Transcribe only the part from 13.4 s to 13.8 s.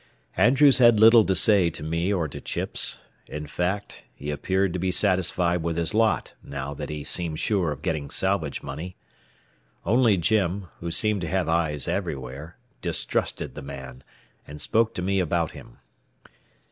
the